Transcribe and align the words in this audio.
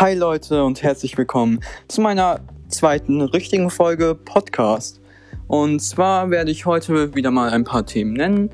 Hi 0.00 0.12
Leute 0.12 0.64
und 0.64 0.82
herzlich 0.82 1.16
willkommen 1.16 1.60
zu 1.86 2.00
meiner 2.00 2.40
zweiten 2.66 3.20
richtigen 3.20 3.70
Folge 3.70 4.16
Podcast. 4.16 5.00
Und 5.46 5.78
zwar 5.78 6.30
werde 6.30 6.50
ich 6.50 6.66
heute 6.66 7.14
wieder 7.14 7.30
mal 7.30 7.50
ein 7.50 7.62
paar 7.62 7.86
Themen 7.86 8.12
nennen. 8.12 8.50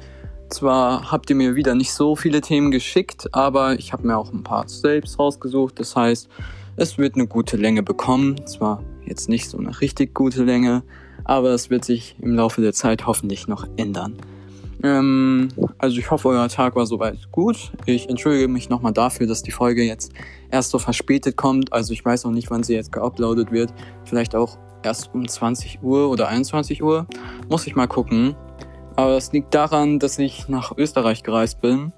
Zwar 0.50 1.10
habt 1.10 1.30
ihr 1.30 1.36
mir 1.36 1.54
wieder 1.54 1.74
nicht 1.74 1.94
so 1.94 2.14
viele 2.14 2.42
Themen 2.42 2.70
geschickt, 2.70 3.28
aber 3.32 3.72
ich 3.78 3.94
habe 3.94 4.06
mir 4.06 4.18
auch 4.18 4.30
ein 4.34 4.42
paar 4.42 4.68
selbst 4.68 5.18
rausgesucht. 5.18 5.80
Das 5.80 5.96
heißt, 5.96 6.28
es 6.76 6.98
wird 6.98 7.14
eine 7.14 7.26
gute 7.26 7.56
Länge 7.56 7.82
bekommen. 7.82 8.46
Zwar 8.46 8.84
jetzt 9.06 9.30
nicht 9.30 9.48
so 9.48 9.56
eine 9.56 9.80
richtig 9.80 10.12
gute 10.12 10.44
Länge, 10.44 10.82
aber 11.24 11.52
es 11.52 11.70
wird 11.70 11.86
sich 11.86 12.16
im 12.20 12.34
Laufe 12.34 12.60
der 12.60 12.74
Zeit 12.74 13.06
hoffentlich 13.06 13.48
noch 13.48 13.66
ändern. 13.78 14.18
Ähm, 14.82 15.48
also 15.78 15.98
ich 15.98 16.10
hoffe, 16.10 16.28
euer 16.28 16.48
Tag 16.48 16.76
war 16.76 16.86
soweit 16.86 17.30
gut. 17.30 17.72
Ich 17.86 18.08
entschuldige 18.08 18.48
mich 18.48 18.68
nochmal 18.68 18.92
dafür, 18.92 19.26
dass 19.26 19.42
die 19.42 19.50
Folge 19.50 19.82
jetzt 19.82 20.12
erst 20.50 20.70
so 20.70 20.78
verspätet 20.78 21.36
kommt. 21.36 21.72
Also 21.72 21.92
ich 21.92 22.04
weiß 22.04 22.24
auch 22.26 22.30
nicht, 22.30 22.50
wann 22.50 22.62
sie 22.62 22.74
jetzt 22.74 22.92
geuploadet 22.92 23.52
wird. 23.52 23.72
Vielleicht 24.04 24.34
auch 24.34 24.58
erst 24.82 25.14
um 25.14 25.26
20 25.26 25.82
Uhr 25.82 26.10
oder 26.10 26.28
21 26.28 26.82
Uhr. 26.82 27.06
Muss 27.48 27.66
ich 27.66 27.76
mal 27.76 27.86
gucken. 27.86 28.34
Aber 28.96 29.16
es 29.16 29.32
liegt 29.32 29.54
daran, 29.54 29.98
dass 29.98 30.18
ich 30.18 30.48
nach 30.48 30.76
Österreich 30.76 31.22
gereist 31.22 31.60
bin. 31.60 31.92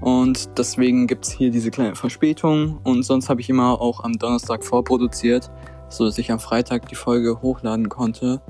Und 0.00 0.58
deswegen 0.58 1.06
gibt's 1.06 1.30
hier 1.30 1.50
diese 1.50 1.70
kleine 1.70 1.94
Verspätung. 1.94 2.78
Und 2.84 3.02
sonst 3.04 3.28
habe 3.28 3.40
ich 3.40 3.48
immer 3.48 3.80
auch 3.80 4.04
am 4.04 4.12
Donnerstag 4.12 4.64
vorproduziert, 4.64 5.50
so 5.88 6.04
dass 6.04 6.18
ich 6.18 6.30
am 6.30 6.40
Freitag 6.40 6.88
die 6.88 6.94
Folge 6.94 7.40
hochladen 7.40 7.88
konnte. 7.88 8.42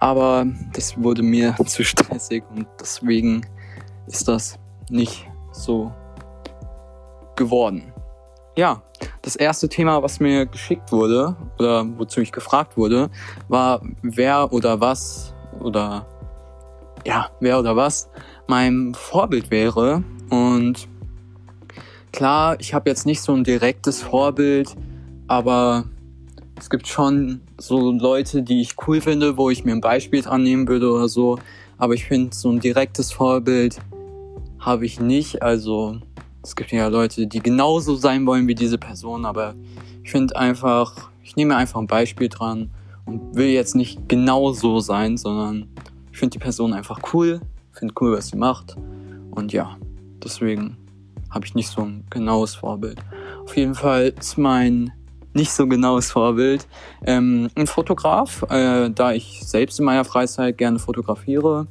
Aber 0.00 0.46
das 0.72 1.00
wurde 1.02 1.22
mir 1.22 1.56
zu 1.66 1.84
stressig 1.84 2.44
und 2.54 2.66
deswegen 2.80 3.46
ist 4.06 4.28
das 4.28 4.58
nicht 4.90 5.26
so 5.52 5.92
geworden. 7.36 7.92
Ja, 8.56 8.82
das 9.22 9.36
erste 9.36 9.68
Thema, 9.68 10.02
was 10.02 10.18
mir 10.18 10.46
geschickt 10.46 10.90
wurde 10.90 11.36
oder 11.58 11.86
wozu 11.98 12.20
ich 12.20 12.32
gefragt 12.32 12.76
wurde, 12.76 13.10
war 13.48 13.80
wer 14.02 14.52
oder 14.52 14.80
was 14.80 15.34
oder 15.60 16.06
ja, 17.06 17.30
wer 17.40 17.58
oder 17.58 17.76
was 17.76 18.08
mein 18.48 18.94
Vorbild 18.94 19.50
wäre. 19.50 20.02
Und 20.30 20.88
klar, 22.12 22.56
ich 22.58 22.74
habe 22.74 22.90
jetzt 22.90 23.06
nicht 23.06 23.20
so 23.20 23.32
ein 23.32 23.44
direktes 23.44 24.02
Vorbild, 24.02 24.74
aber 25.28 25.84
es 26.58 26.70
gibt 26.70 26.88
schon 26.88 27.40
so 27.56 27.92
Leute, 27.92 28.42
die 28.42 28.60
ich 28.60 28.74
cool 28.86 29.00
finde, 29.00 29.36
wo 29.36 29.50
ich 29.50 29.64
mir 29.64 29.72
ein 29.72 29.80
Beispiel 29.80 30.22
dran 30.22 30.42
nehmen 30.42 30.66
würde 30.66 30.90
oder 30.90 31.08
so. 31.08 31.38
Aber 31.78 31.94
ich 31.94 32.04
finde, 32.04 32.34
so 32.34 32.50
ein 32.50 32.60
direktes 32.60 33.12
Vorbild 33.12 33.78
habe 34.58 34.84
ich 34.84 35.00
nicht. 35.00 35.42
Also 35.42 36.00
es 36.42 36.56
gibt 36.56 36.72
ja 36.72 36.88
Leute, 36.88 37.26
die 37.26 37.40
genauso 37.40 37.94
sein 37.96 38.26
wollen 38.26 38.48
wie 38.48 38.54
diese 38.54 38.78
Person, 38.78 39.24
aber 39.24 39.54
ich 40.02 40.10
finde 40.10 40.36
einfach, 40.36 41.10
ich 41.22 41.36
nehme 41.36 41.56
einfach 41.56 41.80
ein 41.80 41.86
Beispiel 41.86 42.28
dran 42.28 42.70
und 43.06 43.36
will 43.36 43.48
jetzt 43.48 43.74
nicht 43.74 44.08
genau 44.08 44.52
so 44.52 44.80
sein, 44.80 45.16
sondern 45.16 45.68
ich 46.10 46.18
finde 46.18 46.38
die 46.38 46.42
Person 46.42 46.72
einfach 46.72 47.00
cool, 47.12 47.40
finde 47.72 47.94
cool, 48.00 48.16
was 48.16 48.28
sie 48.28 48.36
macht. 48.36 48.76
Und 49.30 49.52
ja, 49.52 49.76
deswegen 50.22 50.76
habe 51.30 51.46
ich 51.46 51.54
nicht 51.54 51.68
so 51.68 51.82
ein 51.82 52.04
genaues 52.10 52.56
Vorbild. 52.56 52.98
Auf 53.44 53.56
jeden 53.56 53.74
Fall 53.74 54.14
ist 54.18 54.38
mein 54.38 54.92
nicht 55.38 55.52
so 55.52 55.66
genaues 55.66 56.10
Vorbild. 56.10 56.66
Ähm, 57.06 57.48
ein 57.54 57.66
Fotograf, 57.66 58.44
äh, 58.50 58.90
da 58.90 59.12
ich 59.12 59.40
selbst 59.44 59.78
in 59.78 59.84
meiner 59.84 60.04
Freizeit 60.04 60.58
gerne 60.58 60.78
fotografiere, 60.78 61.66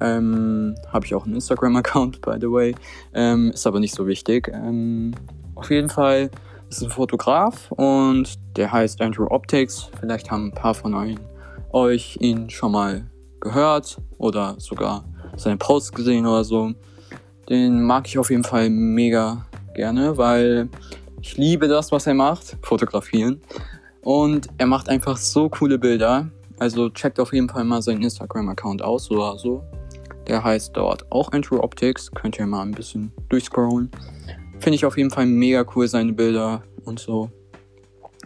ähm, 0.00 0.74
habe 0.92 1.06
ich 1.06 1.14
auch 1.14 1.24
einen 1.24 1.36
Instagram-Account, 1.36 2.20
by 2.20 2.36
the 2.40 2.50
way, 2.50 2.74
ähm, 3.14 3.52
ist 3.52 3.66
aber 3.66 3.80
nicht 3.80 3.94
so 3.94 4.06
wichtig. 4.06 4.50
Ähm, 4.52 5.12
auf 5.54 5.70
jeden 5.70 5.88
Fall 5.88 6.30
ist 6.68 6.82
ein 6.82 6.90
Fotograf 6.90 7.70
und 7.72 8.34
der 8.56 8.72
heißt 8.72 9.00
Andrew 9.00 9.26
Optics. 9.30 9.90
Vielleicht 10.00 10.30
haben 10.30 10.48
ein 10.48 10.52
paar 10.52 10.74
von 10.74 10.94
euch, 10.94 11.14
euch 11.72 12.18
ihn 12.20 12.50
schon 12.50 12.72
mal 12.72 13.06
gehört 13.40 13.98
oder 14.18 14.56
sogar 14.58 15.04
seine 15.36 15.56
Posts 15.56 15.92
gesehen 15.92 16.26
oder 16.26 16.42
so. 16.42 16.72
Den 17.48 17.82
mag 17.82 18.08
ich 18.08 18.18
auf 18.18 18.30
jeden 18.30 18.44
Fall 18.44 18.70
mega 18.70 19.46
gerne, 19.74 20.16
weil 20.16 20.68
ich 21.24 21.38
liebe 21.38 21.68
das, 21.68 21.90
was 21.90 22.06
er 22.06 22.12
macht, 22.12 22.58
fotografieren. 22.60 23.40
Und 24.02 24.48
er 24.58 24.66
macht 24.66 24.90
einfach 24.90 25.16
so 25.16 25.48
coole 25.48 25.78
Bilder. 25.78 26.28
Also 26.58 26.90
checkt 26.90 27.18
auf 27.18 27.32
jeden 27.32 27.48
Fall 27.48 27.64
mal 27.64 27.80
seinen 27.80 28.02
Instagram-Account 28.02 28.82
aus 28.82 29.10
oder 29.10 29.38
so. 29.38 29.64
Der 30.26 30.44
heißt 30.44 30.76
dort 30.76 31.10
auch 31.10 31.32
Andrew 31.32 31.60
Optics. 31.60 32.10
Könnt 32.12 32.38
ihr 32.38 32.46
mal 32.46 32.60
ein 32.60 32.72
bisschen 32.72 33.10
durchscrollen. 33.30 33.90
Finde 34.60 34.74
ich 34.74 34.84
auf 34.84 34.98
jeden 34.98 35.10
Fall 35.10 35.24
mega 35.24 35.64
cool, 35.74 35.88
seine 35.88 36.12
Bilder 36.12 36.62
und 36.84 37.00
so. 37.00 37.30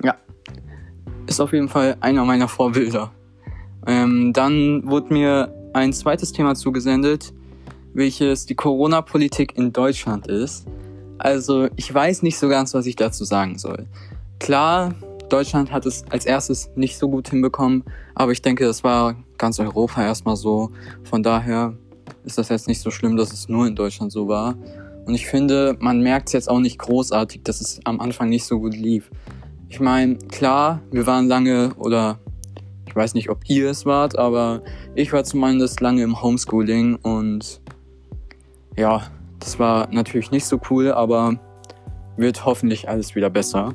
Ja. 0.03 0.17
Ist 1.29 1.41
auf 1.41 1.53
jeden 1.53 1.69
Fall 1.69 1.97
einer 2.01 2.25
meiner 2.25 2.49
Vorbilder. 2.49 3.13
Ähm, 3.87 4.33
dann 4.33 4.83
wurde 4.91 5.15
mir 5.15 5.55
ein 5.73 5.93
zweites 5.93 6.33
Thema 6.33 6.57
zugesendet, 6.57 7.33
welches 7.95 8.45
die 8.45 8.57
Corona-Politik 8.57 9.57
in 9.57 9.73
Deutschland 9.73 10.27
ist. 10.27 10.67
Also 11.19 11.69
ich 11.77 11.93
weiß 11.93 12.23
nicht 12.23 12.39
so 12.39 12.49
ganz, 12.49 12.75
was 12.75 12.87
ich 12.87 12.97
dazu 12.97 13.25
sagen 13.25 13.59
soll. 13.59 13.87
Klar, 14.39 14.95
Deutschland 15.29 15.73
hat 15.73 15.85
es 15.85 16.05
als 16.11 16.25
erstes 16.25 16.71
nicht 16.75 16.97
so 16.97 17.09
gut 17.09 17.29
hinbekommen, 17.29 17.85
aber 18.15 18.33
ich 18.33 18.41
denke, 18.41 18.65
das 18.65 18.85
war 18.85 19.17
ganz 19.37 19.59
Europa 19.61 20.03
erstmal 20.03 20.37
so. 20.37 20.71
Von 21.05 21.23
daher 21.23 21.75
ist 22.25 22.39
das 22.39 22.49
jetzt 22.49 22.69
nicht 22.69 22.81
so 22.81 22.91
schlimm, 22.91 23.17
dass 23.17 23.33
es 23.33 23.49
nur 23.49 23.67
in 23.67 23.75
Deutschland 23.75 24.13
so 24.13 24.29
war. 24.29 24.57
Und 25.07 25.15
ich 25.15 25.27
finde, 25.27 25.77
man 25.81 26.01
merkt 26.01 26.29
es 26.29 26.35
jetzt 26.35 26.51
auch 26.51 26.61
nicht 26.61 26.79
großartig, 26.79 27.43
dass 27.43 27.61
es 27.61 27.81
am 27.85 28.01
Anfang 28.01 28.29
nicht 28.29 28.45
so 28.45 28.61
gut 28.61 28.75
lief. 28.75 29.11
Ich 29.69 29.81
meine, 29.81 30.17
klar, 30.17 30.81
wir 30.91 31.07
waren 31.07 31.29
lange 31.29 31.75
oder 31.77 32.19
ich 32.87 32.97
weiß 32.97 33.15
nicht, 33.15 33.29
ob 33.29 33.49
ihr 33.49 33.71
es 33.71 33.87
wart, 33.87 34.19
aber 34.19 34.63
ich 34.95 35.13
war 35.13 35.25
zumindest 35.25 35.81
lange 35.81 36.03
im 36.03 36.23
Homeschooling 36.23 36.97
und 36.97 37.61
ja, 38.77 39.03
das 39.41 39.59
war 39.59 39.89
natürlich 39.91 40.31
nicht 40.31 40.47
so 40.47 40.61
cool, 40.71 40.93
aber 40.93 41.39
wird 42.17 42.45
hoffentlich 42.45 42.89
alles 42.89 43.15
wieder 43.15 43.31
besser. 43.31 43.75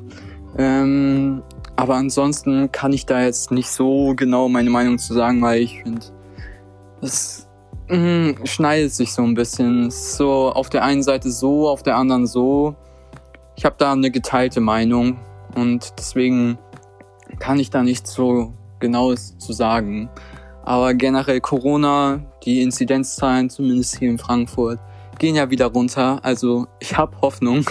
Ähm, 0.56 1.42
aber 1.76 1.94
ansonsten 1.96 2.70
kann 2.70 2.92
ich 2.92 3.06
da 3.06 3.22
jetzt 3.22 3.50
nicht 3.50 3.70
so 3.70 4.14
genau 4.14 4.48
meine 4.48 4.70
Meinung 4.70 4.98
zu 4.98 5.14
sagen, 5.14 5.42
weil 5.42 5.62
ich 5.62 5.82
finde, 5.82 6.02
es 7.00 7.48
mm, 7.88 8.44
schneidet 8.44 8.92
sich 8.92 9.12
so 9.12 9.22
ein 9.22 9.34
bisschen. 9.34 9.90
So 9.90 10.52
auf 10.52 10.70
der 10.70 10.84
einen 10.84 11.02
Seite 11.02 11.30
so, 11.30 11.68
auf 11.68 11.82
der 11.82 11.96
anderen 11.96 12.26
so. 12.26 12.76
Ich 13.56 13.64
habe 13.64 13.76
da 13.78 13.92
eine 13.92 14.10
geteilte 14.10 14.60
Meinung 14.60 15.18
und 15.56 15.92
deswegen 15.98 16.58
kann 17.38 17.58
ich 17.58 17.70
da 17.70 17.82
nicht 17.82 18.06
so 18.06 18.52
genaues 18.78 19.36
zu 19.38 19.52
sagen. 19.52 20.10
Aber 20.64 20.94
generell 20.94 21.40
Corona, 21.40 22.22
die 22.44 22.62
Inzidenzzahlen, 22.62 23.50
zumindest 23.50 23.98
hier 23.98 24.10
in 24.10 24.18
Frankfurt, 24.18 24.78
gehen 25.18 25.36
ja 25.36 25.50
wieder 25.50 25.66
runter. 25.66 26.20
Also 26.22 26.66
ich 26.80 26.96
habe 26.96 27.20
Hoffnung, 27.20 27.64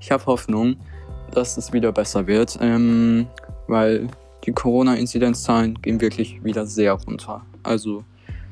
ich 0.00 0.10
habe 0.10 0.26
Hoffnung, 0.26 0.76
dass 1.32 1.56
es 1.56 1.72
wieder 1.72 1.92
besser 1.92 2.26
wird, 2.26 2.58
ähm, 2.60 3.26
weil 3.68 4.08
die 4.44 4.52
Corona-Inzidenzzahlen 4.52 5.80
gehen 5.82 6.00
wirklich 6.00 6.42
wieder 6.42 6.66
sehr 6.66 6.92
runter. 6.92 7.42
Also 7.62 8.04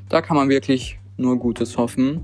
da 0.08 0.20
kann 0.22 0.36
man 0.36 0.48
wirklich 0.48 0.98
nur 1.16 1.38
Gutes 1.38 1.76
hoffen. 1.76 2.22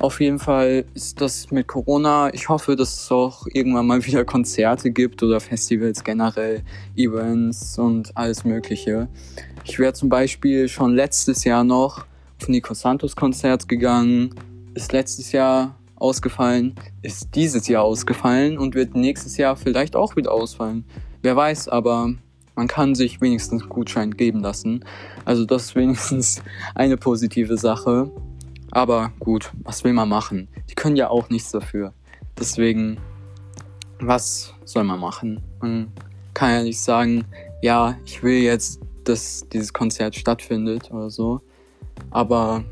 Auf 0.00 0.20
jeden 0.20 0.38
Fall 0.38 0.84
ist 0.94 1.20
das 1.20 1.50
mit 1.50 1.66
Corona. 1.66 2.32
Ich 2.32 2.48
hoffe, 2.48 2.76
dass 2.76 3.02
es 3.02 3.10
auch 3.10 3.46
irgendwann 3.52 3.86
mal 3.86 4.04
wieder 4.06 4.24
Konzerte 4.24 4.92
gibt 4.92 5.22
oder 5.24 5.40
Festivals 5.40 6.04
generell, 6.04 6.62
Events 6.94 7.78
und 7.78 8.16
alles 8.16 8.44
Mögliche. 8.44 9.08
Ich 9.64 9.78
wäre 9.78 9.92
zum 9.94 10.08
Beispiel 10.08 10.68
schon 10.68 10.94
letztes 10.94 11.42
Jahr 11.42 11.64
noch 11.64 12.06
auf 12.40 12.48
Nico 12.48 12.74
Santos 12.74 13.16
Konzert 13.16 13.68
gegangen 13.68 14.34
ist 14.78 14.92
letztes 14.92 15.32
Jahr 15.32 15.76
ausgefallen, 15.96 16.76
ist 17.02 17.34
dieses 17.34 17.66
Jahr 17.66 17.82
ausgefallen 17.82 18.56
und 18.58 18.76
wird 18.76 18.94
nächstes 18.94 19.36
Jahr 19.36 19.56
vielleicht 19.56 19.96
auch 19.96 20.14
wieder 20.14 20.30
ausfallen. 20.30 20.84
Wer 21.20 21.34
weiß, 21.34 21.66
aber 21.68 22.14
man 22.54 22.68
kann 22.68 22.94
sich 22.94 23.20
wenigstens 23.20 23.68
Gutschein 23.68 24.12
geben 24.12 24.38
lassen. 24.38 24.84
Also 25.24 25.44
das 25.44 25.64
ist 25.64 25.74
wenigstens 25.74 26.42
eine 26.76 26.96
positive 26.96 27.58
Sache. 27.58 28.08
Aber 28.70 29.12
gut, 29.18 29.50
was 29.64 29.82
will 29.82 29.94
man 29.94 30.08
machen? 30.08 30.46
Die 30.70 30.76
können 30.76 30.94
ja 30.94 31.10
auch 31.10 31.28
nichts 31.28 31.50
dafür. 31.50 31.92
Deswegen, 32.38 32.98
was 33.98 34.54
soll 34.64 34.84
man 34.84 35.00
machen? 35.00 35.42
Man 35.60 35.90
kann 36.34 36.52
ja 36.52 36.62
nicht 36.62 36.80
sagen, 36.80 37.24
ja, 37.62 37.96
ich 38.04 38.22
will 38.22 38.38
jetzt, 38.42 38.80
dass 39.02 39.44
dieses 39.52 39.72
Konzert 39.72 40.14
stattfindet 40.14 40.92
oder 40.92 41.10
so. 41.10 41.40
Aber 42.10 42.62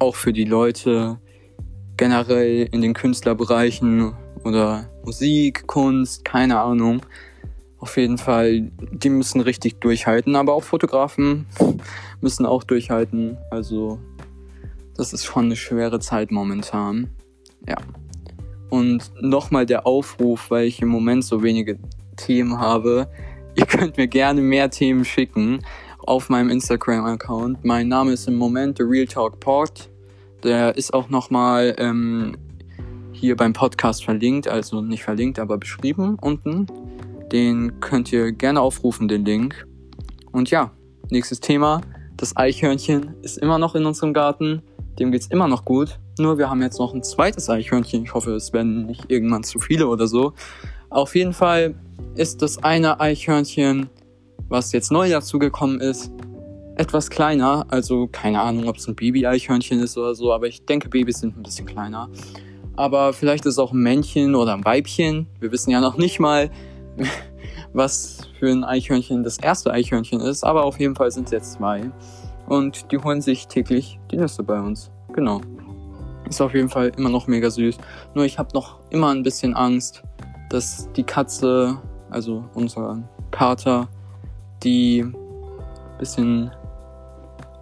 auch 0.00 0.16
für 0.16 0.34
die 0.34 0.44
Leute 0.44 1.18
generell 2.00 2.66
in 2.72 2.80
den 2.80 2.94
Künstlerbereichen 2.94 4.14
oder 4.42 4.88
Musik, 5.04 5.66
Kunst, 5.66 6.24
keine 6.24 6.58
Ahnung. 6.58 7.02
Auf 7.78 7.98
jeden 7.98 8.16
Fall, 8.16 8.70
die 8.90 9.10
müssen 9.10 9.42
richtig 9.42 9.80
durchhalten, 9.80 10.34
aber 10.34 10.54
auch 10.54 10.62
Fotografen 10.62 11.44
müssen 12.22 12.46
auch 12.46 12.64
durchhalten. 12.64 13.36
Also, 13.50 13.98
das 14.96 15.12
ist 15.12 15.26
schon 15.26 15.44
eine 15.44 15.56
schwere 15.56 16.00
Zeit 16.00 16.30
momentan. 16.30 17.10
Ja. 17.68 17.76
Und 18.70 19.12
nochmal 19.20 19.66
der 19.66 19.86
Aufruf, 19.86 20.50
weil 20.50 20.68
ich 20.68 20.80
im 20.80 20.88
Moment 20.88 21.22
so 21.22 21.42
wenige 21.42 21.78
Themen 22.16 22.58
habe, 22.58 23.10
ihr 23.56 23.66
könnt 23.66 23.98
mir 23.98 24.08
gerne 24.08 24.40
mehr 24.40 24.70
Themen 24.70 25.04
schicken 25.04 25.62
auf 25.98 26.30
meinem 26.30 26.48
Instagram-Account. 26.48 27.62
Mein 27.62 27.88
Name 27.88 28.12
ist 28.12 28.26
im 28.26 28.36
Moment 28.36 28.78
The 28.78 28.84
Real 28.84 29.06
Talk 29.06 29.38
Pod. 29.38 29.89
Der 30.42 30.76
ist 30.76 30.94
auch 30.94 31.10
nochmal 31.10 31.74
ähm, 31.78 32.36
hier 33.12 33.36
beim 33.36 33.52
Podcast 33.52 34.04
verlinkt, 34.04 34.48
also 34.48 34.80
nicht 34.80 35.02
verlinkt, 35.02 35.38
aber 35.38 35.58
beschrieben 35.58 36.16
unten. 36.20 36.66
Den 37.32 37.78
könnt 37.80 38.12
ihr 38.12 38.32
gerne 38.32 38.60
aufrufen, 38.60 39.08
den 39.08 39.24
Link. 39.24 39.66
Und 40.32 40.50
ja, 40.50 40.72
nächstes 41.10 41.40
Thema. 41.40 41.80
Das 42.16 42.36
Eichhörnchen 42.36 43.14
ist 43.22 43.38
immer 43.38 43.58
noch 43.58 43.74
in 43.74 43.86
unserem 43.86 44.12
Garten. 44.12 44.62
Dem 44.98 45.12
geht's 45.12 45.26
immer 45.28 45.48
noch 45.48 45.64
gut. 45.64 45.98
Nur 46.18 46.38
wir 46.38 46.50
haben 46.50 46.60
jetzt 46.62 46.78
noch 46.78 46.92
ein 46.92 47.02
zweites 47.02 47.48
Eichhörnchen. 47.48 48.04
Ich 48.04 48.14
hoffe, 48.14 48.34
es 48.34 48.52
werden 48.52 48.86
nicht 48.86 49.10
irgendwann 49.10 49.42
zu 49.42 49.58
viele 49.58 49.86
oder 49.88 50.06
so. 50.06 50.34
Auf 50.90 51.14
jeden 51.14 51.32
Fall 51.32 51.74
ist 52.16 52.42
das 52.42 52.62
eine 52.62 53.00
Eichhörnchen, 53.00 53.88
was 54.48 54.72
jetzt 54.72 54.90
neu 54.90 55.08
dazugekommen 55.08 55.80
ist, 55.80 56.10
etwas 56.80 57.10
kleiner. 57.10 57.66
Also 57.68 58.08
keine 58.10 58.40
Ahnung, 58.40 58.68
ob 58.68 58.76
es 58.76 58.88
ein 58.88 58.96
Baby-Eichhörnchen 58.96 59.80
ist 59.80 59.98
oder 59.98 60.14
so, 60.14 60.32
aber 60.32 60.46
ich 60.46 60.64
denke, 60.64 60.88
Babys 60.88 61.20
sind 61.20 61.36
ein 61.36 61.42
bisschen 61.42 61.66
kleiner. 61.66 62.08
Aber 62.74 63.12
vielleicht 63.12 63.44
ist 63.44 63.54
es 63.54 63.58
auch 63.58 63.72
ein 63.72 63.80
Männchen 63.80 64.34
oder 64.34 64.54
ein 64.54 64.64
Weibchen. 64.64 65.26
Wir 65.40 65.52
wissen 65.52 65.70
ja 65.70 65.80
noch 65.80 65.98
nicht 65.98 66.18
mal, 66.18 66.50
was 67.74 68.20
für 68.38 68.50
ein 68.50 68.64
Eichhörnchen 68.64 69.22
das 69.22 69.38
erste 69.38 69.72
Eichhörnchen 69.72 70.20
ist, 70.20 70.42
aber 70.42 70.64
auf 70.64 70.80
jeden 70.80 70.96
Fall 70.96 71.10
sind 71.10 71.26
es 71.26 71.32
jetzt 71.32 71.52
zwei. 71.52 71.90
Und 72.48 72.90
die 72.90 72.98
holen 72.98 73.20
sich 73.20 73.46
täglich 73.46 74.00
die 74.10 74.16
Nüsse 74.16 74.42
bei 74.42 74.58
uns. 74.58 74.90
Genau. 75.12 75.42
Ist 76.28 76.40
auf 76.40 76.54
jeden 76.54 76.70
Fall 76.70 76.92
immer 76.96 77.10
noch 77.10 77.26
mega 77.26 77.50
süß. 77.50 77.76
Nur 78.14 78.24
ich 78.24 78.38
habe 78.38 78.50
noch 78.54 78.78
immer 78.88 79.10
ein 79.10 79.22
bisschen 79.22 79.54
Angst, 79.54 80.02
dass 80.48 80.90
die 80.96 81.02
Katze, 81.02 81.78
also 82.08 82.44
unser 82.54 83.02
Kater, 83.30 83.88
die 84.64 85.04
bisschen 86.00 86.50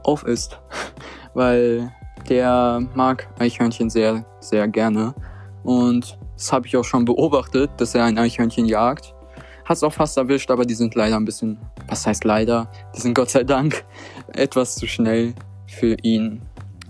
auf 0.04 0.24
ist. 0.24 0.58
Weil 1.34 1.92
der 2.28 2.80
mag 2.94 3.28
Eichhörnchen 3.38 3.90
sehr, 3.90 4.24
sehr 4.40 4.68
gerne. 4.68 5.14
Und 5.64 6.18
das 6.34 6.52
habe 6.52 6.66
ich 6.66 6.76
auch 6.76 6.84
schon 6.84 7.04
beobachtet, 7.04 7.70
dass 7.78 7.94
er 7.94 8.04
ein 8.04 8.18
Eichhörnchen 8.18 8.66
jagt. 8.66 9.14
Hat 9.64 9.76
es 9.76 9.82
auch 9.82 9.92
fast 9.92 10.16
erwischt, 10.16 10.50
aber 10.50 10.64
die 10.64 10.74
sind 10.74 10.94
leider 10.94 11.16
ein 11.16 11.24
bisschen, 11.24 11.58
was 11.88 12.06
heißt 12.06 12.24
leider? 12.24 12.70
Die 12.96 13.00
sind 13.00 13.14
Gott 13.14 13.30
sei 13.30 13.44
Dank 13.44 13.84
etwas 14.32 14.76
zu 14.76 14.86
schnell 14.86 15.34
für 15.66 15.94
ihn. 16.02 16.40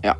Ja, 0.03 0.15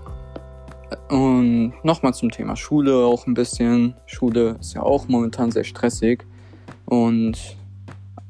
und 1.10 1.74
nochmal 1.84 2.14
zum 2.14 2.32
Thema 2.32 2.56
Schule 2.56 2.96
auch 2.96 3.28
ein 3.28 3.34
bisschen. 3.34 3.96
Schule 4.06 4.58
ist 4.60 4.74
ja 4.74 4.82
auch 4.82 5.08
momentan 5.08 5.52
sehr 5.52 5.64
stressig. 5.64 6.26
Und 6.86 7.58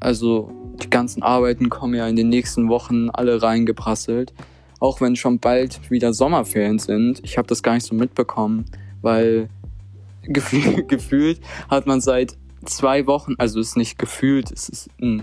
also 0.00 0.50
die 0.82 0.90
ganzen 0.90 1.22
Arbeiten 1.22 1.68
kommen 1.68 1.94
ja 1.94 2.06
in 2.08 2.16
den 2.16 2.28
nächsten 2.28 2.68
Wochen 2.68 3.10
alle 3.10 3.42
reingeprasselt. 3.42 4.32
Auch 4.78 5.00
wenn 5.00 5.16
schon 5.16 5.38
bald 5.38 5.90
wieder 5.90 6.12
Sommerferien 6.12 6.78
sind. 6.78 7.20
Ich 7.22 7.36
habe 7.36 7.46
das 7.48 7.62
gar 7.62 7.74
nicht 7.74 7.86
so 7.86 7.94
mitbekommen, 7.94 8.64
weil 9.02 9.48
gefühlt 10.22 11.40
hat 11.68 11.86
man 11.86 12.00
seit 12.00 12.36
zwei 12.64 13.06
Wochen, 13.06 13.34
also 13.38 13.60
ist 13.60 13.76
nicht 13.76 13.98
gefühlt, 13.98 14.50
es 14.50 14.68
ist 14.68 14.88
ein 15.00 15.22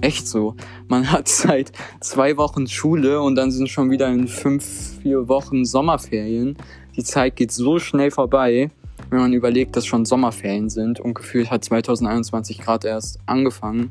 echt 0.00 0.26
so. 0.26 0.54
Man 0.88 1.10
hat 1.10 1.28
seit 1.28 1.72
zwei 2.00 2.36
Wochen 2.36 2.66
Schule 2.66 3.20
und 3.20 3.34
dann 3.36 3.50
sind 3.50 3.68
schon 3.68 3.90
wieder 3.90 4.08
in 4.08 4.28
fünf, 4.28 4.98
vier 5.02 5.28
Wochen 5.28 5.64
Sommerferien. 5.64 6.56
Die 6.96 7.04
Zeit 7.04 7.36
geht 7.36 7.52
so 7.52 7.78
schnell 7.78 8.10
vorbei, 8.10 8.70
wenn 9.10 9.20
man 9.20 9.32
überlegt, 9.32 9.76
dass 9.76 9.86
schon 9.86 10.04
Sommerferien 10.04 10.68
sind 10.68 11.00
und 11.00 11.14
gefühlt 11.14 11.50
hat 11.50 11.64
2021 11.64 12.58
gerade 12.58 12.88
erst 12.88 13.18
angefangen. 13.26 13.90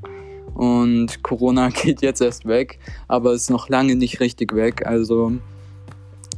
Und 0.60 1.24
Corona 1.24 1.70
geht 1.74 2.02
jetzt 2.02 2.22
erst 2.22 2.46
weg, 2.46 2.80
aber 3.08 3.32
ist 3.32 3.50
noch 3.50 3.70
lange 3.70 3.96
nicht 3.96 4.20
richtig 4.20 4.54
weg. 4.54 4.86
Also 4.86 5.32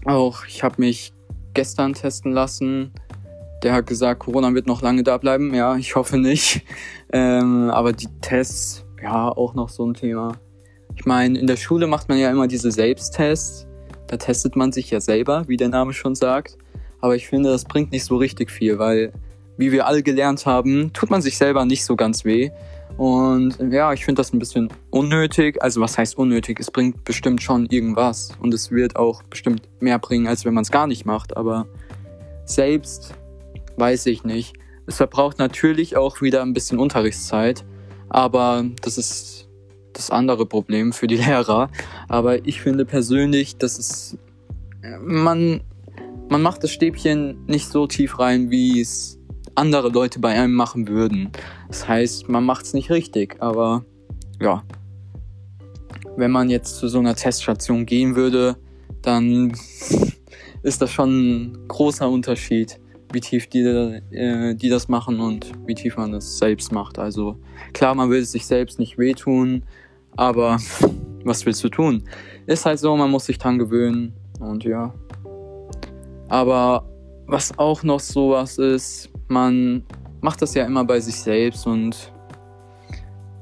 auch 0.06 0.45
ich 0.45 0.62
habe 0.62 0.75
mich 0.77 1.12
gestern 1.56 1.94
testen 1.94 2.31
lassen. 2.31 2.91
Der 3.63 3.73
hat 3.73 3.88
gesagt, 3.88 4.19
Corona 4.19 4.53
wird 4.53 4.68
noch 4.68 4.83
lange 4.83 5.01
da 5.01 5.18
bleiben. 5.18 5.56
Ja, 5.56 5.75
ich 5.75 5.95
hoffe 5.95 6.18
nicht. 6.18 6.62
Ähm, 7.13 7.69
aber 7.69 7.91
die 7.91 8.07
Tests 8.21 8.85
ja, 9.03 9.27
auch 9.27 9.53
noch 9.53 9.68
so 9.68 9.85
ein 9.85 9.94
Thema. 9.95 10.38
Ich 10.95 11.06
meine, 11.06 11.38
in 11.38 11.45
der 11.45 11.57
Schule 11.57 11.85
macht 11.85 12.07
man 12.07 12.17
ja 12.17 12.31
immer 12.31 12.47
diese 12.47 12.71
Selbsttests. 12.71 13.67
Da 14.07 14.15
testet 14.15 14.56
man 14.56 14.71
sich 14.71 14.91
ja 14.91 15.01
selber, 15.01 15.45
wie 15.50 15.57
der 15.57 15.67
Name 15.67 15.91
schon 15.91 16.15
sagt. 16.15 16.57
Aber 17.01 17.17
ich 17.17 17.27
finde, 17.27 17.50
das 17.50 17.65
bringt 17.65 17.91
nicht 17.91 18.06
so 18.06 18.15
richtig 18.15 18.50
viel, 18.50 18.79
weil, 18.79 19.12
wie 19.57 19.74
wir 19.74 19.88
alle 19.88 20.03
gelernt 20.03 20.45
haben, 20.45 20.94
tut 20.94 21.09
man 21.09 21.21
sich 21.21 21.38
selber 21.38 21.65
nicht 21.65 21.83
so 21.83 21.97
ganz 21.97 22.24
weh. 22.24 22.51
Und 22.97 23.57
ja, 23.71 23.93
ich 23.93 24.05
finde 24.05 24.19
das 24.19 24.33
ein 24.33 24.39
bisschen 24.39 24.69
unnötig. 24.89 25.61
Also 25.61 25.81
was 25.81 25.97
heißt 25.97 26.17
unnötig? 26.17 26.59
Es 26.59 26.71
bringt 26.71 27.03
bestimmt 27.03 27.41
schon 27.41 27.65
irgendwas. 27.67 28.31
Und 28.39 28.53
es 28.53 28.71
wird 28.71 28.95
auch 28.95 29.23
bestimmt 29.23 29.67
mehr 29.79 29.99
bringen, 29.99 30.27
als 30.27 30.45
wenn 30.45 30.53
man 30.53 30.63
es 30.63 30.71
gar 30.71 30.88
nicht 30.88 31.05
macht. 31.05 31.35
Aber 31.35 31.67
selbst 32.45 33.13
weiß 33.77 34.05
ich 34.07 34.23
nicht. 34.23 34.53
Es 34.85 34.97
verbraucht 34.97 35.39
natürlich 35.39 35.97
auch 35.97 36.21
wieder 36.21 36.41
ein 36.41 36.53
bisschen 36.53 36.79
Unterrichtszeit. 36.79 37.65
Aber 38.09 38.65
das 38.81 38.97
ist 38.97 39.47
das 39.93 40.09
andere 40.09 40.45
Problem 40.45 40.93
für 40.93 41.07
die 41.07 41.17
Lehrer. 41.17 41.69
Aber 42.07 42.45
ich 42.45 42.61
finde 42.61 42.85
persönlich, 42.85 43.57
dass 43.57 43.79
es 43.79 44.17
man 45.01 45.61
man 46.31 46.41
macht 46.41 46.63
das 46.63 46.71
Stäbchen 46.71 47.45
nicht 47.45 47.67
so 47.67 47.88
tief 47.88 48.17
rein, 48.17 48.51
wie 48.51 48.79
es 48.79 49.19
andere 49.56 49.89
Leute 49.89 50.19
bei 50.19 50.30
einem 50.30 50.53
machen 50.53 50.88
würden. 50.88 51.31
Das 51.68 51.88
heißt, 51.88 52.30
man 52.30 52.45
macht 52.45 52.65
es 52.65 52.74
nicht 52.74 52.89
richtig, 52.89 53.38
aber 53.39 53.86
ja. 54.39 54.63
Wenn 56.18 56.31
man 56.31 56.50
jetzt 56.50 56.77
zu 56.77 56.88
so 56.88 57.00
einer 57.00 57.15
Teststation 57.15 57.86
gehen 57.86 58.15
würde, 58.15 58.57
dann 59.01 59.51
ist 60.63 60.81
das 60.81 60.92
schon 60.92 61.09
ein 61.09 61.68
großer 61.68 62.09
Unterschied 62.09 62.80
wie 63.13 63.19
tief 63.19 63.48
die, 63.48 63.59
äh, 63.59 64.56
die 64.56 64.69
das 64.69 64.88
machen 64.88 65.19
und 65.19 65.51
wie 65.65 65.75
tief 65.75 65.98
man 65.98 66.13
es 66.13 66.38
selbst 66.38 66.71
macht. 66.71 67.00
Also 67.00 67.38
klar, 67.74 67.95
man 67.95 68.09
will 68.09 68.21
es 68.21 68.31
sich 68.31 68.45
selbst 68.45 68.80
nicht 68.80 68.98
wehtun, 68.98 69.63
aber 70.15 70.57
was 71.24 71.45
willst 71.45 71.63
du 71.63 71.69
tun? 71.69 72.03
Ist 72.45 72.65
halt 72.65 72.80
so, 72.80 72.95
man 72.95 73.12
muss 73.12 73.25
sich 73.25 73.38
dran 73.38 73.59
gewöhnen 73.59 74.13
und 74.39 74.63
ja. 74.63 74.94
Aber 76.30 76.90
was 77.31 77.57
auch 77.57 77.81
noch 77.83 77.99
sowas 77.99 78.57
ist, 78.57 79.09
man 79.27 79.83
macht 80.21 80.41
das 80.41 80.53
ja 80.53 80.65
immer 80.65 80.83
bei 80.85 81.00
sich 81.00 81.15
selbst 81.15 81.65
und 81.65 82.13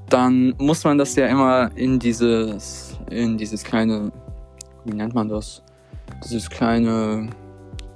dann 0.09 0.55
muss 0.57 0.83
man 0.83 0.97
das 0.97 1.15
ja 1.15 1.27
immer 1.27 1.69
in 1.75 1.99
dieses, 1.99 2.97
in 3.09 3.37
dieses 3.37 3.63
kleine, 3.63 4.11
wie 4.85 4.93
nennt 4.93 5.13
man 5.13 5.27
das? 5.27 5.61
Dieses 6.23 6.49
kleine 6.49 7.29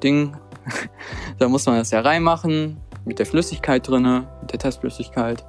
Ding 0.03 0.35
da 1.39 1.47
muss 1.47 1.65
man 1.65 1.77
das 1.77 1.91
ja 1.91 2.01
reinmachen 2.01 2.77
mit 3.05 3.19
der 3.19 3.25
Flüssigkeit 3.25 3.88
drinne, 3.88 4.27
mit 4.41 4.51
der 4.51 4.59
Testflüssigkeit. 4.59 5.45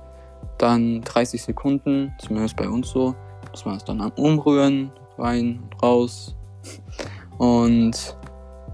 Dann 0.58 1.02
30 1.02 1.42
Sekunden, 1.42 2.14
zumindest 2.18 2.56
bei 2.56 2.68
uns 2.68 2.90
so, 2.90 3.14
muss 3.50 3.64
man 3.64 3.74
das 3.74 3.84
dann 3.84 4.00
umrühren, 4.00 4.90
rein, 5.18 5.62
raus. 5.82 6.36
Und 7.38 8.16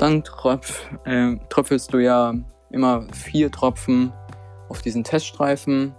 dann 0.01 0.25
tröpf, 0.25 0.89
äh, 1.05 1.37
tröpfelst 1.49 1.93
du 1.93 1.99
ja 1.99 2.35
immer 2.71 3.07
vier 3.13 3.51
Tropfen 3.51 4.13
auf 4.69 4.83
diesen 4.83 5.05
Teststreifen. 5.05 5.95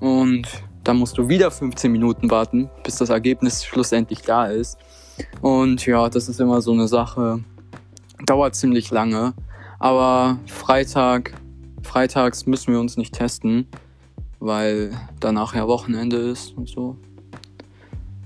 Und 0.00 0.46
dann 0.82 0.96
musst 0.96 1.18
du 1.18 1.28
wieder 1.28 1.50
15 1.50 1.90
Minuten 1.90 2.30
warten, 2.30 2.70
bis 2.82 2.96
das 2.96 3.10
Ergebnis 3.10 3.64
schlussendlich 3.64 4.22
da 4.22 4.46
ist. 4.46 4.78
Und 5.40 5.86
ja, 5.86 6.08
das 6.08 6.28
ist 6.28 6.40
immer 6.40 6.60
so 6.60 6.72
eine 6.72 6.88
Sache 6.88 7.40
dauert 8.26 8.54
ziemlich 8.54 8.90
lange. 8.90 9.34
Aber 9.78 10.38
Freitag, 10.46 11.34
freitags 11.82 12.46
müssen 12.46 12.72
wir 12.72 12.80
uns 12.80 12.96
nicht 12.96 13.14
testen, 13.14 13.66
weil 14.38 14.92
danach 15.20 15.54
ja 15.54 15.66
Wochenende 15.66 16.16
ist 16.16 16.56
und 16.56 16.68
so. 16.68 16.96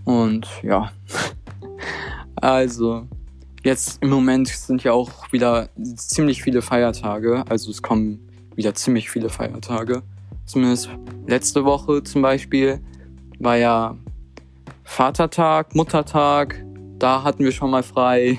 Und 0.04 0.46
ja. 0.62 0.90
also, 2.36 3.06
jetzt 3.64 4.02
im 4.02 4.10
Moment 4.10 4.48
sind 4.48 4.84
ja 4.84 4.92
auch 4.92 5.32
wieder 5.32 5.68
ziemlich 5.96 6.42
viele 6.42 6.62
Feiertage. 6.62 7.44
Also 7.48 7.70
es 7.70 7.82
kommen 7.82 8.28
wieder 8.54 8.74
ziemlich 8.74 9.10
viele 9.10 9.28
Feiertage. 9.28 10.02
Zumindest 10.46 10.90
letzte 11.26 11.64
Woche 11.64 12.02
zum 12.02 12.22
Beispiel 12.22 12.80
war 13.38 13.56
ja 13.56 13.96
Vatertag, 14.84 15.74
Muttertag. 15.74 16.64
Da 16.98 17.22
hatten 17.22 17.44
wir 17.44 17.52
schon 17.52 17.70
mal 17.70 17.82
frei. 17.82 18.38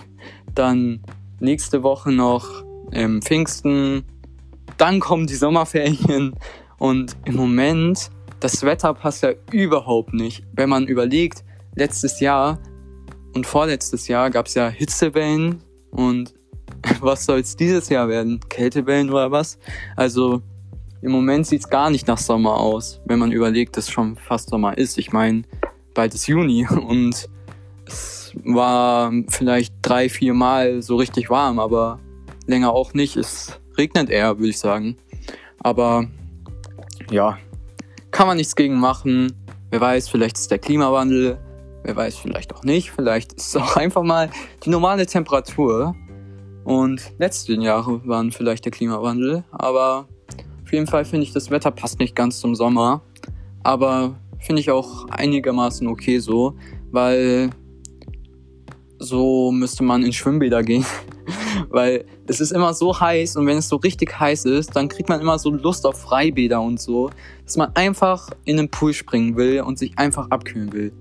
Dann 0.56 1.02
nächste 1.40 1.84
Woche 1.84 2.12
noch 2.12 2.64
ähm, 2.92 3.22
Pfingsten, 3.22 4.04
dann 4.78 5.00
kommen 5.00 5.28
die 5.28 5.36
Sommerferien 5.36 6.36
und 6.78 7.16
im 7.26 7.36
Moment, 7.36 8.10
das 8.40 8.64
Wetter 8.64 8.94
passt 8.94 9.24
ja 9.24 9.32
überhaupt 9.52 10.14
nicht. 10.14 10.44
Wenn 10.54 10.70
man 10.70 10.88
überlegt, 10.88 11.44
letztes 11.76 12.20
Jahr 12.20 12.60
und 13.34 13.46
vorletztes 13.46 14.08
Jahr 14.08 14.30
gab 14.30 14.48
es 14.48 14.56
ja 14.56 14.70
Hitzewellen 14.70 15.64
und 15.92 16.34
was 17.00 17.26
soll 17.26 17.40
es 17.40 17.56
dieses 17.56 17.90
Jahr 17.90 18.08
werden? 18.08 18.40
Kältewellen 18.50 19.10
oder 19.10 19.32
was? 19.32 19.58
Also 19.96 20.42
im 21.02 21.12
Moment 21.12 21.48
sieht 21.48 21.62
es 21.62 21.70
gar 21.70 21.90
nicht 21.90 22.08
nach 22.08 22.18
Sommer 22.18 22.58
aus, 22.58 23.02
wenn 23.06 23.20
man 23.20 23.32
überlegt, 23.32 23.78
dass 23.78 23.90
schon 23.90 24.18
fast 24.18 24.50
Sommer 24.50 24.78
ist. 24.78 24.98
Ich 24.98 25.12
meine, 25.12 25.44
bald 25.94 26.14
ist 26.14 26.28
Juni 26.28 26.68
und 26.88 27.30
es 27.86 28.34
war 28.44 29.12
vielleicht 29.30 29.74
drei, 29.82 30.10
vier 30.10 30.34
Mal 30.34 30.82
so 30.82 30.98
richtig 30.98 31.30
warm, 31.30 31.60
aber 31.60 32.00
länger 32.48 32.74
auch 32.74 32.94
nicht. 32.94 33.16
Es 33.16 33.60
regnet 33.78 34.10
eher, 34.10 34.38
würde 34.38 34.50
ich 34.50 34.60
sagen. 34.60 34.98
Aber 35.60 36.08
ja, 37.12 37.38
kann 38.12 38.28
man 38.28 38.38
nichts 38.38 38.56
gegen 38.56 38.80
machen. 38.80 39.34
Wer 39.72 39.82
weiß, 39.82 40.10
vielleicht 40.10 40.38
ist 40.38 40.52
der 40.52 40.60
Klimawandel, 40.60 41.40
wer 41.84 41.96
weiß, 41.96 42.18
vielleicht 42.18 42.54
auch 42.56 42.64
nicht. 42.64 42.92
Vielleicht 42.92 43.34
ist 43.34 43.48
es 43.48 43.56
auch 43.56 43.76
einfach 43.76 44.04
mal 44.04 44.30
die 44.64 44.70
normale 44.70 45.06
Temperatur. 45.06 45.96
Und 46.64 47.02
letzte 47.18 47.54
Jahre 47.54 48.06
waren 48.08 48.32
vielleicht 48.32 48.66
der 48.66 48.72
Klimawandel. 48.72 49.44
Aber 49.52 50.08
auf 50.64 50.72
jeden 50.72 50.88
Fall 50.88 51.06
finde 51.06 51.24
ich, 51.24 51.34
das 51.34 51.50
Wetter 51.50 51.72
passt 51.72 52.00
nicht 52.00 52.16
ganz 52.16 52.40
zum 52.40 52.56
Sommer. 52.56 53.02
Aber 53.64 54.16
finde 54.40 54.62
ich 54.62 54.72
auch 54.72 55.08
einigermaßen 55.10 55.88
okay 55.88 56.20
so, 56.20 56.56
weil 56.92 57.50
so 59.00 59.52
müsste 59.52 59.84
man 59.84 60.04
in 60.04 60.14
Schwimmbäder 60.14 60.62
gehen. 60.64 60.86
Weil 61.70 62.06
es 62.28 62.42
ist 62.42 62.52
immer 62.52 62.74
so 62.74 63.00
heiß 63.00 63.36
und 63.36 63.46
wenn 63.46 63.58
es 63.58 63.70
so 63.70 63.76
richtig 63.78 64.20
heiß 64.20 64.46
ist, 64.46 64.76
dann 64.76 64.90
kriegt 64.90 65.10
man 65.10 65.22
immer 65.22 65.38
so 65.38 65.52
Lust 65.52 65.86
auf 65.86 66.02
Freibäder 66.02 66.62
und 66.62 66.80
so, 66.80 67.12
dass 67.46 67.58
man 67.58 67.76
einfach 67.76 68.30
in 68.46 68.58
den 68.58 68.70
Pool 68.70 68.94
springen 68.94 69.36
will 69.36 69.62
und 69.62 69.78
sich 69.78 69.98
einfach 69.98 70.30
abkühlen 70.32 70.74
will. 70.74 70.92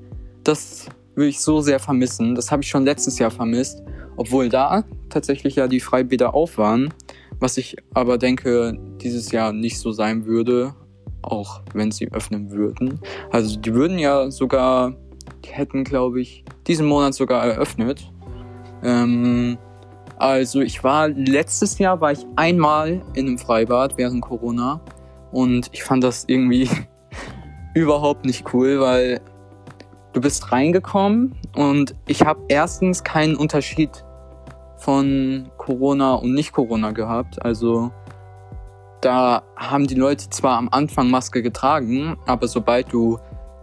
Das 0.49 0.87
würde 1.15 1.29
ich 1.29 1.41
so 1.41 1.61
sehr 1.61 1.79
vermissen. 1.79 2.35
Das 2.35 2.51
habe 2.51 2.63
ich 2.63 2.71
schon 2.71 2.87
letztes 2.87 3.19
Jahr 3.19 3.31
vermisst, 3.31 3.83
obwohl 4.17 4.49
da 4.49 4.83
tatsächlich 5.11 5.57
ja 5.57 5.69
die 5.69 5.79
Freibäder 5.79 6.33
auf 6.33 6.57
waren. 6.57 6.89
Was 7.39 7.59
ich 7.59 7.77
aber 7.93 8.17
denke, 8.17 8.73
dieses 9.03 9.31
Jahr 9.31 9.53
nicht 9.53 9.79
so 9.79 9.93
sein 9.93 10.25
würde, 10.25 10.75
auch 11.21 11.61
wenn 11.75 11.91
sie 11.91 12.11
öffnen 12.13 12.51
würden. 12.51 12.99
Also 13.31 13.59
die 13.61 13.75
würden 13.75 13.99
ja 13.99 14.31
sogar, 14.31 14.95
die 15.45 15.51
hätten, 15.51 15.85
glaube 15.85 16.23
ich, 16.23 16.47
diesen 16.67 16.87
Monat 16.87 17.13
sogar 17.13 17.45
eröffnet. 17.45 18.11
Ähm, 18.83 19.59
also 20.17 20.63
ich 20.63 20.83
war 20.83 21.09
letztes 21.09 21.79
Jahr 21.79 22.01
war 22.01 22.13
ich 22.13 22.25
einmal 22.37 23.03
in 23.13 23.27
einem 23.27 23.37
Freibad 23.37 23.99
während 23.99 24.23
Corona 24.23 24.81
und 25.31 25.69
ich 25.73 25.85
fand 25.85 26.03
das 26.03 26.25
irgendwie 26.27 26.71
überhaupt 27.75 28.25
nicht 28.25 28.55
cool, 28.55 28.81
weil 28.81 29.21
du 30.13 30.21
bist 30.21 30.53
reingekommen 30.53 31.35
und 31.55 31.95
ich 32.07 32.23
habe 32.25 32.41
erstens 32.49 33.05
keinen 33.05 33.37
Unterschied 33.37 34.05
von 34.79 35.51
Corona 35.59 36.15
und 36.15 36.35
nicht 36.35 36.53
Corona 36.53 36.93
gehabt. 36.93 37.43
Also 37.45 37.91
da 39.01 39.43
haben 39.57 39.87
die 39.87 39.95
Leute 39.95 40.31
zwar 40.31 40.57
am 40.57 40.69
Anfang 40.71 41.11
Maske 41.11 41.43
getragen, 41.43 42.17
aber 42.27 42.49
sobald 42.49 42.93
du 42.93 43.19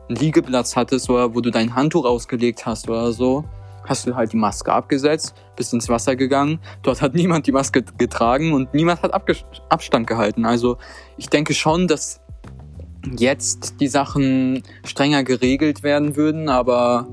einen 0.07 0.17
Liegeplatz 0.17 0.75
hattest 0.75 1.09
oder 1.09 1.33
wo 1.33 1.41
du 1.41 1.51
dein 1.51 1.75
Handtuch 1.75 2.05
ausgelegt 2.05 2.65
hast 2.65 2.89
oder 2.89 3.11
so, 3.11 3.43
hast 3.85 4.07
du 4.07 4.15
halt 4.15 4.33
die 4.33 4.37
Maske 4.37 4.71
abgesetzt, 4.71 5.35
bist 5.55 5.73
ins 5.73 5.89
Wasser 5.89 6.15
gegangen. 6.15 6.59
Dort 6.83 7.01
hat 7.01 7.13
niemand 7.15 7.47
die 7.47 7.51
Maske 7.51 7.83
getragen 7.97 8.53
und 8.53 8.73
niemand 8.73 9.01
hat 9.01 9.13
Abge 9.13 9.35
Abstand 9.69 10.07
gehalten. 10.07 10.45
Also 10.45 10.77
ich 11.17 11.29
denke 11.29 11.53
schon, 11.53 11.87
dass 11.87 12.21
jetzt 13.17 13.75
die 13.79 13.87
Sachen 13.87 14.63
strenger 14.85 15.23
geregelt 15.23 15.83
werden 15.83 16.15
würden, 16.15 16.49
aber 16.49 17.07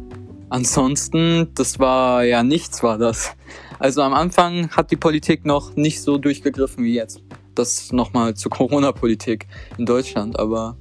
ansonsten, 0.48 1.48
das 1.54 1.78
war 1.78 2.24
ja 2.24 2.42
nichts, 2.42 2.82
war 2.82 2.98
das. 2.98 3.32
Also 3.78 4.02
am 4.02 4.14
Anfang 4.14 4.70
hat 4.70 4.90
die 4.90 4.96
Politik 4.96 5.44
noch 5.44 5.74
nicht 5.76 6.02
so 6.02 6.18
durchgegriffen 6.18 6.84
wie 6.84 6.94
jetzt. 6.94 7.22
Das 7.54 7.92
nochmal 7.92 8.34
zur 8.34 8.50
Corona-Politik 8.50 9.46
in 9.76 9.86
Deutschland, 9.86 10.38
aber 10.38 10.76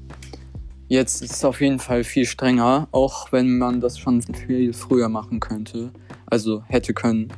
Jetzt 0.91 1.21
ist 1.21 1.31
es 1.31 1.45
auf 1.45 1.61
jeden 1.61 1.79
Fall 1.79 2.03
viel 2.03 2.25
strenger, 2.25 2.89
auch 2.91 3.31
wenn 3.31 3.57
man 3.57 3.79
das 3.79 3.97
schon 3.97 4.21
viel 4.21 4.73
früher 4.73 5.07
machen 5.07 5.39
könnte. 5.39 5.93
Also 6.25 6.63
hätte 6.67 6.93
können. 6.93 7.29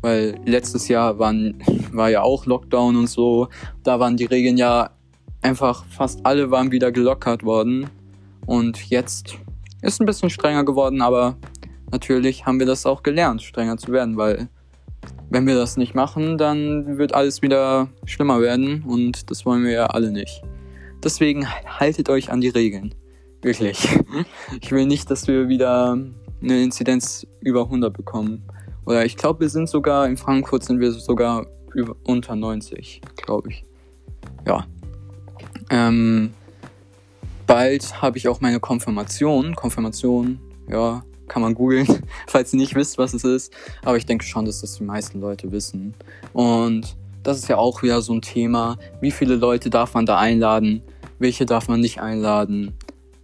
Weil 0.00 0.40
letztes 0.46 0.88
Jahr 0.88 1.18
waren, 1.18 1.62
war 1.92 2.08
ja 2.08 2.22
auch 2.22 2.46
Lockdown 2.46 2.96
und 2.96 3.08
so. 3.08 3.48
Da 3.82 4.00
waren 4.00 4.16
die 4.16 4.24
Regeln 4.24 4.56
ja 4.56 4.88
einfach 5.44 5.84
fast 5.84 6.24
alle 6.24 6.50
waren 6.50 6.72
wieder 6.72 6.90
gelockert 6.90 7.44
worden. 7.44 7.88
Und 8.46 8.90
jetzt 8.90 9.36
ist 9.82 10.00
ein 10.00 10.06
bisschen 10.06 10.30
strenger 10.30 10.64
geworden, 10.64 11.02
aber 11.02 11.36
natürlich 11.92 12.46
haben 12.46 12.58
wir 12.58 12.66
das 12.66 12.86
auch 12.86 13.02
gelernt, 13.02 13.42
strenger 13.42 13.76
zu 13.76 13.92
werden, 13.92 14.16
weil 14.16 14.48
wenn 15.30 15.46
wir 15.46 15.54
das 15.54 15.76
nicht 15.76 15.94
machen, 15.94 16.38
dann 16.38 16.98
wird 16.98 17.14
alles 17.14 17.42
wieder 17.42 17.88
schlimmer 18.04 18.40
werden 18.40 18.82
und 18.84 19.30
das 19.30 19.44
wollen 19.44 19.64
wir 19.64 19.72
ja 19.72 19.86
alle 19.86 20.10
nicht. 20.10 20.42
Deswegen 21.02 21.46
haltet 21.48 22.08
euch 22.08 22.30
an 22.30 22.40
die 22.40 22.48
Regeln. 22.48 22.94
Wirklich. 23.42 23.86
Ich 24.62 24.72
will 24.72 24.86
nicht, 24.86 25.10
dass 25.10 25.28
wir 25.28 25.48
wieder 25.48 25.98
eine 26.42 26.62
Inzidenz 26.62 27.26
über 27.40 27.64
100 27.64 27.92
bekommen. 27.92 28.42
Oder 28.86 29.04
ich 29.04 29.16
glaube, 29.16 29.40
wir 29.40 29.48
sind 29.48 29.68
sogar, 29.68 30.06
in 30.06 30.16
Frankfurt 30.16 30.64
sind 30.64 30.80
wir 30.80 30.92
sogar 30.92 31.46
über, 31.74 31.94
unter 32.04 32.36
90, 32.36 33.02
glaube 33.16 33.50
ich. 33.50 33.66
Ja. 34.46 34.66
Ähm, 35.70 36.32
bald 37.46 38.02
habe 38.02 38.18
ich 38.18 38.28
auch 38.28 38.40
meine 38.40 38.60
Konfirmation. 38.60 39.54
Konfirmation, 39.54 40.40
ja, 40.68 41.04
kann 41.28 41.42
man 41.42 41.54
googeln, 41.54 41.86
falls 42.26 42.52
ihr 42.52 42.58
nicht 42.58 42.74
wisst, 42.74 42.98
was 42.98 43.14
es 43.14 43.24
ist. 43.24 43.52
Aber 43.82 43.96
ich 43.96 44.06
denke 44.06 44.24
schon, 44.24 44.44
dass 44.44 44.60
das 44.60 44.76
die 44.76 44.84
meisten 44.84 45.20
Leute 45.20 45.50
wissen. 45.52 45.94
Und 46.32 46.96
das 47.22 47.38
ist 47.38 47.48
ja 47.48 47.56
auch 47.56 47.82
wieder 47.82 48.02
so 48.02 48.12
ein 48.12 48.22
Thema. 48.22 48.76
Wie 49.00 49.10
viele 49.10 49.36
Leute 49.36 49.70
darf 49.70 49.94
man 49.94 50.06
da 50.06 50.18
einladen? 50.18 50.82
welche 51.18 51.46
darf 51.46 51.68
man 51.68 51.80
nicht 51.80 52.00
einladen, 52.00 52.74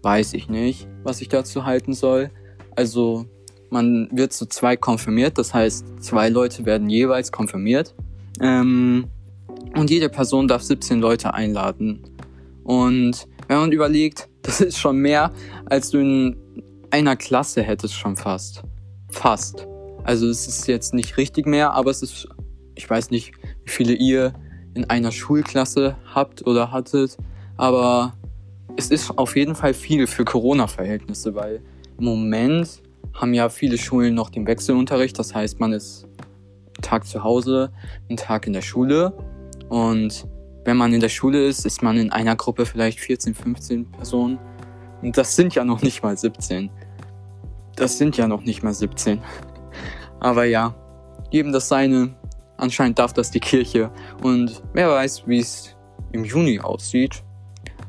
weiß 0.03 0.35
ich 0.35 0.49
nicht, 0.49 0.89
was 1.03 1.21
ich 1.21 1.29
dazu 1.29 1.65
halten 1.65 1.93
soll. 1.93 2.31
Also 2.77 3.27
man 3.71 4.09
wird 4.13 4.33
zu 4.33 4.47
zwei 4.47 4.77
konfirmiert, 4.77 5.39
das 5.39 5.55
heißt 5.55 6.03
zwei 6.03 6.29
Leute 6.29 6.65
werden 6.65 6.89
jeweils 6.89 7.31
konfirmiert. 7.31 7.95
Ähm, 8.41 9.07
und 9.77 9.91
jede 9.91 10.09
Person 10.09 10.49
darf 10.49 10.63
17 10.63 11.01
Leute 11.01 11.35
einladen. 11.35 12.03
Und 12.65 13.27
wenn 13.49 13.59
man 13.59 13.73
überlegt, 13.73 14.29
das 14.43 14.61
ist 14.61 14.79
schon 14.79 14.99
mehr, 14.99 15.33
als 15.67 15.91
du 15.91 15.99
in 15.99 16.37
einer 16.91 17.17
Klasse 17.17 17.63
hättest 17.63 17.95
schon 17.95 18.17
fast. 18.17 18.63
Fast. 19.09 19.67
Also 20.05 20.29
es 20.29 20.49
ist 20.49 20.67
jetzt 20.67 20.95
nicht 20.95 21.17
richtig 21.17 21.47
mehr, 21.47 21.73
aber 21.73 21.91
es 21.91 22.03
ist, 22.03 22.29
ich 22.75 22.89
weiß 22.89 23.11
nicht, 23.11 23.33
wie 23.65 23.71
viele 23.71 23.93
ihr 23.93 24.33
in 24.75 24.89
einer 24.89 25.13
Schulklasse 25.13 25.97
habt 26.15 26.47
oder 26.47 26.73
hattet. 26.73 27.17
Aber 27.57 28.15
es 28.77 28.91
ist 28.91 29.19
auf 29.19 29.37
jeden 29.37 29.55
Fall 29.55 29.75
viel 29.75 30.07
für 30.07 30.25
Corona-Verhältnisse, 30.25 31.35
weil 31.35 31.61
im 31.99 32.05
Moment 32.05 32.83
haben 33.13 33.35
ja 33.35 33.49
viele 33.49 33.77
Schulen 33.79 34.15
noch 34.15 34.31
den 34.31 34.47
Wechselunterricht. 34.47 35.19
Das 35.19 35.35
heißt, 35.35 35.61
man 35.61 35.73
ist 35.73 36.05
einen 36.05 36.83
Tag 36.83 37.07
zu 37.07 37.23
Hause, 37.23 37.73
einen 38.09 38.17
Tag 38.17 38.47
in 38.47 38.53
der 38.53 38.63
Schule. 38.63 39.13
Und 39.69 40.27
wenn 40.65 40.77
man 40.77 40.93
in 40.93 41.01
der 41.01 41.09
Schule 41.09 41.47
ist, 41.47 41.65
ist 41.65 41.83
man 41.83 41.97
in 41.97 42.13
einer 42.13 42.37
Gruppe 42.37 42.67
vielleicht 42.67 43.01
14, 43.01 43.35
15 43.35 43.91
Personen. 43.91 44.39
Und 45.03 45.17
das 45.17 45.35
sind 45.35 45.55
ja 45.55 45.65
noch 45.65 45.83
nicht 45.83 46.03
mal 46.03 46.17
17. 46.17 46.71
Das 47.77 47.97
sind 47.97 48.17
ja 48.17 48.29
noch 48.29 48.43
nicht 48.43 48.63
mal 48.63 48.75
17. 48.75 49.23
Aber 50.21 50.45
ja, 50.45 50.75
jedem 51.31 51.53
das 51.53 51.69
seine. 51.69 52.15
Anscheinend 52.59 52.99
darf 52.99 53.15
das 53.15 53.31
die 53.31 53.41
Kirche. 53.41 53.91
Und 54.23 54.63
wer 54.75 54.91
weiß, 54.91 55.27
wie 55.27 55.39
es 55.39 55.77
im 56.13 56.25
Juni 56.25 56.61
aussieht. 56.61 57.23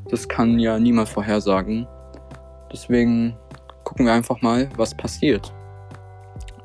Das 0.08 0.28
kann 0.28 0.58
ja 0.58 0.78
niemand 0.78 1.08
vorhersagen. 1.08 1.86
Deswegen 2.72 3.36
gucken 3.84 4.06
wir 4.06 4.12
einfach 4.12 4.40
mal, 4.40 4.68
was 4.76 4.94
passiert. 4.96 5.52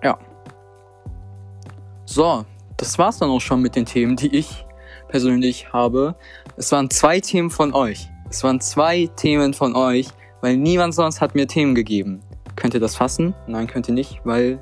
Ja. 0.03 0.17
So, 2.05 2.45
das 2.77 2.97
war's 2.97 3.19
dann 3.19 3.29
auch 3.29 3.41
schon 3.41 3.61
mit 3.61 3.75
den 3.75 3.85
Themen, 3.85 4.15
die 4.15 4.35
ich 4.35 4.66
persönlich 5.07 5.71
habe. 5.73 6.15
Es 6.55 6.71
waren 6.71 6.89
zwei 6.89 7.19
Themen 7.19 7.49
von 7.49 7.73
euch. 7.73 8.09
Es 8.29 8.43
waren 8.43 8.59
zwei 8.59 9.09
Themen 9.15 9.53
von 9.53 9.75
euch, 9.75 10.07
weil 10.41 10.57
niemand 10.57 10.93
sonst 10.93 11.21
hat 11.21 11.35
mir 11.35 11.47
Themen 11.47 11.75
gegeben. 11.75 12.21
Könnt 12.55 12.73
ihr 12.73 12.79
das 12.79 12.95
fassen? 12.95 13.33
Nein, 13.47 13.67
könnt 13.67 13.87
ihr 13.87 13.93
nicht, 13.93 14.19
weil 14.23 14.59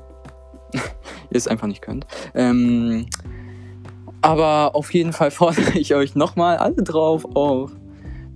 ihr 0.72 1.36
es 1.36 1.48
einfach 1.48 1.66
nicht 1.66 1.82
könnt. 1.82 2.06
Ähm, 2.34 3.06
aber 4.22 4.74
auf 4.74 4.92
jeden 4.92 5.12
Fall 5.12 5.30
fordere 5.32 5.78
ich 5.78 5.94
euch 5.94 6.14
nochmal 6.14 6.58
alle 6.58 6.82
drauf 6.82 7.24
auf, 7.34 7.72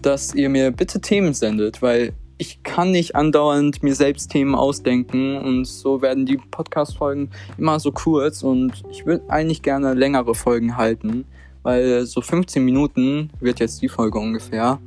dass 0.02 0.35
ihr 0.35 0.49
mir 0.49 0.71
bitte 0.71 1.00
Themen 1.00 1.35
sendet, 1.35 1.83
weil 1.83 2.14
ich 2.38 2.62
kann 2.62 2.90
nicht 2.90 3.17
andauernd 3.17 3.83
mir 3.83 3.95
selbst 3.95 4.31
Themen 4.31 4.55
ausdenken 4.55 5.37
und 5.37 5.67
so 5.67 6.00
werden 6.00 6.25
die 6.25 6.38
Podcast-Folgen 6.38 7.31
immer 7.59 7.79
so 7.79 7.93
kurz 7.93 8.43
und 8.43 8.83
ich 8.90 9.05
würde 9.05 9.29
eigentlich 9.29 9.61
gerne 9.61 9.93
längere 9.93 10.35
Folgen 10.35 10.79
halten, 10.79 11.26
weil 11.62 12.05
so 12.07 12.21
15 12.21 12.64
Minuten 12.64 13.31
wird 13.40 13.61
jetzt 13.61 13.83
die 13.83 13.88
Folge 13.88 14.19
ungefähr. 14.19 14.79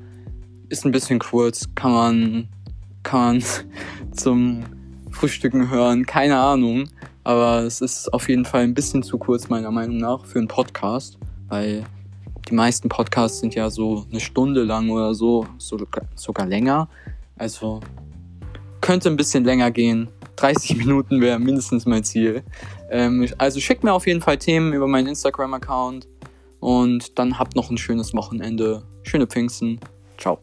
Ist 0.69 0.85
ein 0.85 0.91
bisschen 0.91 1.19
kurz, 1.19 1.67
kann 1.75 1.91
man, 1.91 2.47
kann 3.03 3.19
man 3.19 3.43
zum 4.13 4.63
Frühstücken 5.11 5.69
hören, 5.69 6.05
keine 6.05 6.37
Ahnung. 6.37 6.89
Aber 7.23 7.61
es 7.61 7.79
ist 7.79 8.13
auf 8.13 8.27
jeden 8.27 8.45
Fall 8.45 8.63
ein 8.63 8.73
bisschen 8.73 9.03
zu 9.03 9.17
kurz, 9.17 9.47
meiner 9.47 9.71
Meinung 9.71 9.97
nach, 9.97 10.25
für 10.25 10.39
einen 10.39 10.47
Podcast, 10.47 11.17
weil 11.47 11.85
die 12.49 12.53
meisten 12.53 12.89
Podcasts 12.89 13.39
sind 13.39 13.55
ja 13.55 13.69
so 13.69 14.05
eine 14.11 14.19
Stunde 14.19 14.63
lang 14.63 14.89
oder 14.89 15.13
so, 15.13 15.47
so 15.57 15.77
sogar 16.15 16.45
länger. 16.45 16.89
Also 17.37 17.79
könnte 18.81 19.09
ein 19.09 19.15
bisschen 19.15 19.45
länger 19.45 19.71
gehen. 19.71 20.09
30 20.35 20.75
Minuten 20.85 21.21
wäre 21.21 21.39
mindestens 21.39 21.85
mein 21.85 22.03
Ziel. 22.03 22.43
Ähm, 22.89 23.27
also 23.37 23.59
schickt 23.59 23.83
mir 23.83 23.93
auf 23.93 24.07
jeden 24.07 24.21
Fall 24.21 24.37
Themen 24.37 24.73
über 24.73 24.87
meinen 24.87 25.07
Instagram-Account. 25.07 26.07
Und 26.63 27.19
dann 27.19 27.37
habt 27.37 27.57
noch 27.57 27.69
ein 27.69 27.77
schönes 27.77 28.13
Wochenende. 28.13 28.83
Schöne 29.03 29.27
Pfingsten. 29.27 29.81
Ciao. 30.17 30.39